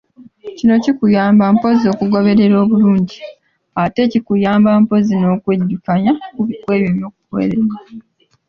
Kino 0.57 0.75
kikuyamba 0.83 1.43
mpozzi 1.55 1.85
okugoberera 1.93 2.55
obulungi 2.63 3.19
ate 3.83 4.01
kikuyamba 4.11 4.69
mpozzi 4.81 5.13
n’okwejjukanya 5.17 6.13
ku 6.33 6.41
ebyo 6.53 6.73
ebyogeddwa. 6.77 7.77